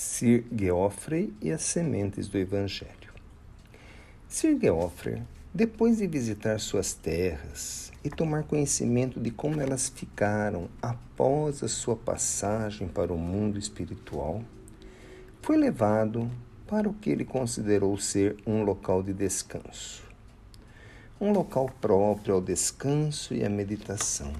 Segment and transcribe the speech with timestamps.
[0.00, 3.12] Sir Geoffrey e as sementes do Evangelho.
[4.26, 11.62] Sir Geoffrey, depois de visitar suas terras e tomar conhecimento de como elas ficaram após
[11.62, 14.42] a sua passagem para o mundo espiritual,
[15.42, 16.30] foi levado
[16.66, 20.02] para o que ele considerou ser um local de descanso.
[21.20, 24.32] Um local próprio ao descanso e à meditação.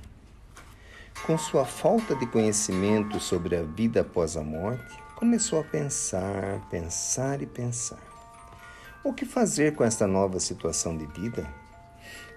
[1.26, 7.42] Com sua falta de conhecimento sobre a vida após a morte, começou a pensar, pensar
[7.42, 8.00] e pensar.
[9.04, 11.46] O que fazer com esta nova situação de vida?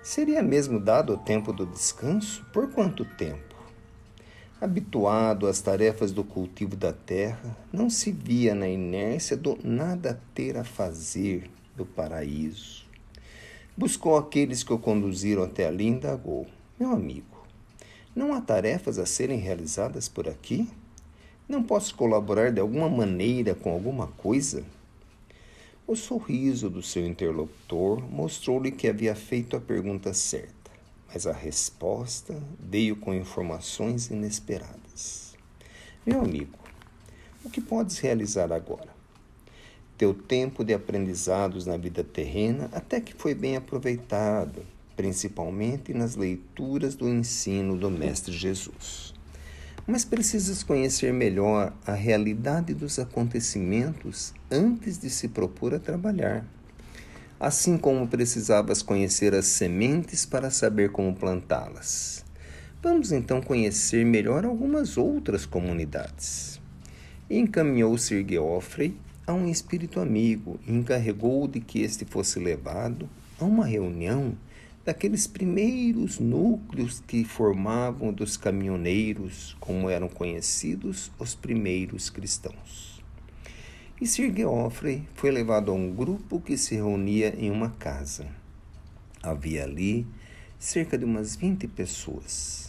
[0.03, 2.45] Seria mesmo dado o tempo do descanso?
[2.51, 3.55] Por quanto tempo?
[4.59, 10.57] Habituado às tarefas do cultivo da terra, não se via na inércia do nada ter
[10.57, 12.83] a fazer do paraíso.
[13.77, 16.47] Buscou aqueles que o conduziram até ali e indagou:
[16.77, 17.47] Meu amigo,
[18.13, 20.69] não há tarefas a serem realizadas por aqui?
[21.47, 24.63] Não posso colaborar de alguma maneira com alguma coisa?
[25.85, 30.71] O sorriso do seu interlocutor mostrou-lhe que havia feito a pergunta certa,
[31.11, 35.35] mas a resposta veio com informações inesperadas.
[36.05, 36.57] Meu amigo,
[37.43, 38.95] o que podes realizar agora?
[39.97, 46.95] Teu tempo de aprendizados na vida terrena até que foi bem aproveitado, principalmente nas leituras
[46.95, 49.13] do ensino do Mestre Jesus
[49.85, 56.45] mas precisas conhecer melhor a realidade dos acontecimentos antes de se propor a trabalhar.
[57.39, 62.23] Assim como precisavas conhecer as sementes para saber como plantá-las.
[62.81, 66.61] Vamos então conhecer melhor algumas outras comunidades.
[67.29, 73.45] encaminhou Sir Geoffrey a um espírito amigo e encarregou de que este fosse levado a
[73.45, 74.33] uma reunião
[74.85, 83.01] daqueles primeiros núcleos que formavam dos caminhoneiros, como eram conhecidos os primeiros cristãos.
[84.01, 88.27] E Sir Geoffrey foi levado a um grupo que se reunia em uma casa.
[89.21, 90.05] Havia ali
[90.59, 92.67] cerca de umas vinte pessoas.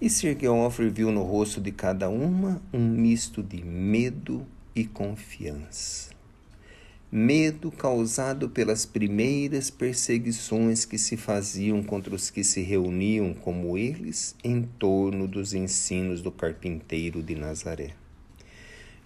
[0.00, 6.19] E Sir Geoffrey viu no rosto de cada uma um misto de medo e confiança
[7.12, 14.36] medo causado pelas primeiras perseguições que se faziam contra os que se reuniam como eles
[14.44, 17.94] em torno dos ensinos do carpinteiro de Nazaré.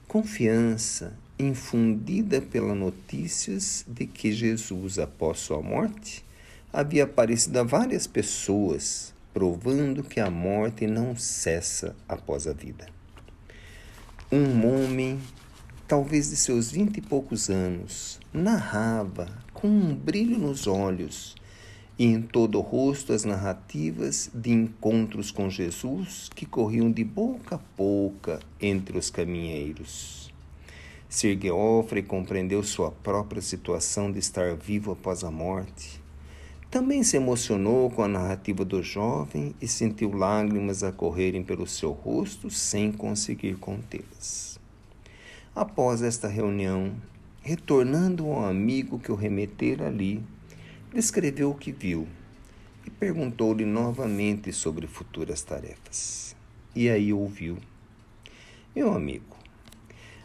[0.07, 6.23] Confiança infundida pelas notícias de que Jesus, após sua morte,
[6.71, 12.87] havia aparecido a várias pessoas, provando que a morte não cessa após a vida.
[14.31, 15.19] Um homem
[15.87, 21.35] talvez de seus vinte e poucos anos, narrava com um brilho nos olhos
[21.99, 27.57] e em todo o rosto as narrativas de encontros com Jesus que corriam de boca
[27.57, 30.33] a boca entre os caminheiros.
[31.09, 36.03] Sir Geoffrey compreendeu sua própria situação de estar vivo após a morte.
[36.71, 41.93] Também se emocionou com a narrativa do jovem e sentiu lágrimas a correrem pelo seu
[41.93, 44.59] rosto sem conseguir contê-las.
[45.57, 46.97] Após esta reunião,
[47.41, 50.21] retornando ao amigo que o remetera ali,
[50.93, 52.09] descreveu o que viu
[52.85, 56.35] e perguntou-lhe novamente sobre futuras tarefas.
[56.75, 57.57] E aí ouviu:
[58.75, 59.37] Meu amigo,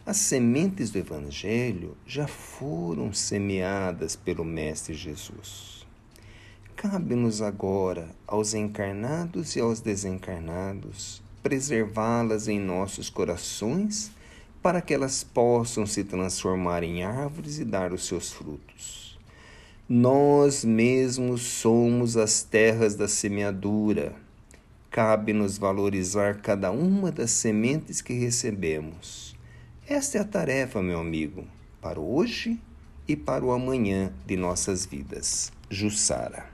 [0.04, 5.86] as sementes do Evangelho já foram semeadas pelo Mestre Jesus.
[6.76, 14.12] Cabe-nos agora, aos encarnados e aos desencarnados, preservá-las em nossos corações
[14.62, 19.18] para que elas possam se transformar em árvores e dar os seus frutos.
[19.88, 24.14] Nós mesmos somos as terras da semeadura.
[24.92, 29.36] Cabe-nos valorizar cada uma das sementes que recebemos.
[29.88, 31.46] Esta é a tarefa, meu amigo,
[31.82, 32.60] para hoje
[33.08, 35.52] e para o amanhã de nossas vidas.
[35.70, 36.50] Jussara.